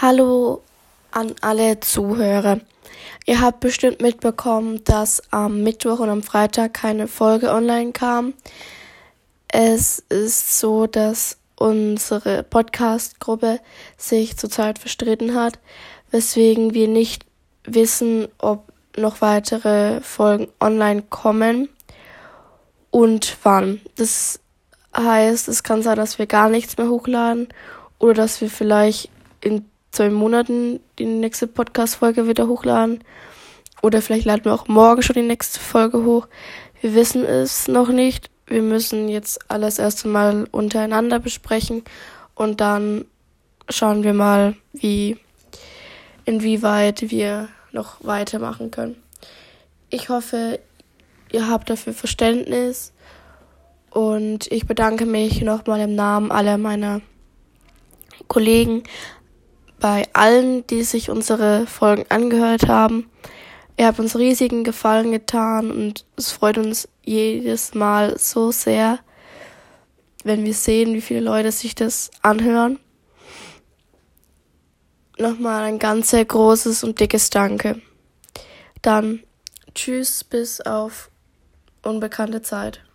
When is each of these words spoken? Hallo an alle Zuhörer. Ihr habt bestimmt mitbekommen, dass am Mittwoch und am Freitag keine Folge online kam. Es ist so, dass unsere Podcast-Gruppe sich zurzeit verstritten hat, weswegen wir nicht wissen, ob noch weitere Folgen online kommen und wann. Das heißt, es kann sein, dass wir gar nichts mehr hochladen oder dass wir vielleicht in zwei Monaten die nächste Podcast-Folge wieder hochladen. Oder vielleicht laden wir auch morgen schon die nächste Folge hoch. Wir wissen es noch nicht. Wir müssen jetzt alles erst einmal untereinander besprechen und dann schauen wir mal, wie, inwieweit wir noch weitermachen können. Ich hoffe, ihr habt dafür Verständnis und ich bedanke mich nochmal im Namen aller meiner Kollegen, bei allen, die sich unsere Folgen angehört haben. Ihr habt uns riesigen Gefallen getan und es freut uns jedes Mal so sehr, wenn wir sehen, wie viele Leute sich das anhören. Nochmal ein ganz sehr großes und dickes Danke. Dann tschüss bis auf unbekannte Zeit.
Hallo 0.00 0.62
an 1.10 1.34
alle 1.40 1.80
Zuhörer. 1.80 2.60
Ihr 3.26 3.40
habt 3.40 3.58
bestimmt 3.58 4.00
mitbekommen, 4.00 4.84
dass 4.84 5.20
am 5.32 5.64
Mittwoch 5.64 5.98
und 5.98 6.08
am 6.08 6.22
Freitag 6.22 6.74
keine 6.74 7.08
Folge 7.08 7.50
online 7.50 7.90
kam. 7.90 8.34
Es 9.48 9.98
ist 10.08 10.60
so, 10.60 10.86
dass 10.86 11.36
unsere 11.56 12.44
Podcast-Gruppe 12.44 13.58
sich 13.96 14.36
zurzeit 14.36 14.78
verstritten 14.78 15.34
hat, 15.34 15.58
weswegen 16.12 16.74
wir 16.74 16.86
nicht 16.86 17.26
wissen, 17.64 18.28
ob 18.38 18.72
noch 18.96 19.20
weitere 19.20 20.00
Folgen 20.02 20.46
online 20.60 21.02
kommen 21.10 21.70
und 22.92 23.36
wann. 23.42 23.80
Das 23.96 24.38
heißt, 24.96 25.48
es 25.48 25.64
kann 25.64 25.82
sein, 25.82 25.96
dass 25.96 26.20
wir 26.20 26.26
gar 26.26 26.50
nichts 26.50 26.78
mehr 26.78 26.88
hochladen 26.88 27.48
oder 27.98 28.14
dass 28.14 28.40
wir 28.40 28.48
vielleicht 28.48 29.10
in 29.40 29.64
zwei 29.98 30.10
Monaten 30.10 30.78
die 31.00 31.06
nächste 31.06 31.48
Podcast-Folge 31.48 32.28
wieder 32.28 32.46
hochladen. 32.46 33.02
Oder 33.82 34.00
vielleicht 34.00 34.26
laden 34.26 34.44
wir 34.44 34.54
auch 34.54 34.68
morgen 34.68 35.02
schon 35.02 35.14
die 35.14 35.22
nächste 35.22 35.58
Folge 35.58 36.04
hoch. 36.04 36.28
Wir 36.80 36.94
wissen 36.94 37.24
es 37.24 37.66
noch 37.66 37.88
nicht. 37.88 38.30
Wir 38.46 38.62
müssen 38.62 39.08
jetzt 39.08 39.50
alles 39.50 39.80
erst 39.80 40.04
einmal 40.04 40.46
untereinander 40.52 41.18
besprechen 41.18 41.82
und 42.36 42.60
dann 42.60 43.06
schauen 43.68 44.04
wir 44.04 44.14
mal, 44.14 44.54
wie, 44.72 45.16
inwieweit 46.24 47.10
wir 47.10 47.48
noch 47.72 47.96
weitermachen 48.04 48.70
können. 48.70 49.02
Ich 49.90 50.10
hoffe, 50.10 50.60
ihr 51.32 51.48
habt 51.48 51.70
dafür 51.70 51.92
Verständnis 51.92 52.92
und 53.90 54.46
ich 54.52 54.64
bedanke 54.64 55.06
mich 55.06 55.40
nochmal 55.40 55.80
im 55.80 55.96
Namen 55.96 56.30
aller 56.30 56.56
meiner 56.56 57.00
Kollegen, 58.28 58.84
bei 59.80 60.08
allen, 60.12 60.66
die 60.66 60.82
sich 60.82 61.10
unsere 61.10 61.66
Folgen 61.66 62.04
angehört 62.08 62.68
haben. 62.68 63.10
Ihr 63.76 63.86
habt 63.86 64.00
uns 64.00 64.16
riesigen 64.16 64.64
Gefallen 64.64 65.12
getan 65.12 65.70
und 65.70 66.04
es 66.16 66.32
freut 66.32 66.58
uns 66.58 66.88
jedes 67.04 67.74
Mal 67.74 68.18
so 68.18 68.50
sehr, 68.50 68.98
wenn 70.24 70.44
wir 70.44 70.54
sehen, 70.54 70.94
wie 70.94 71.00
viele 71.00 71.20
Leute 71.20 71.52
sich 71.52 71.74
das 71.74 72.10
anhören. 72.22 72.78
Nochmal 75.16 75.62
ein 75.64 75.78
ganz 75.78 76.10
sehr 76.10 76.24
großes 76.24 76.84
und 76.84 76.98
dickes 77.00 77.30
Danke. 77.30 77.80
Dann 78.82 79.22
tschüss 79.74 80.24
bis 80.24 80.60
auf 80.60 81.10
unbekannte 81.82 82.42
Zeit. 82.42 82.87